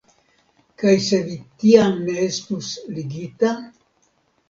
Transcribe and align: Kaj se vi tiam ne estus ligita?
Kaj 0.83 0.93
se 1.09 1.19
vi 1.27 1.37
tiam 1.65 2.01
ne 2.09 2.19
estus 2.25 2.73
ligita? 2.99 3.57